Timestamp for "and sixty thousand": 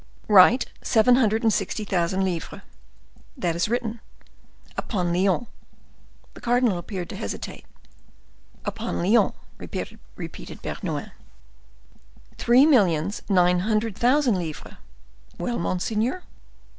1.43-2.23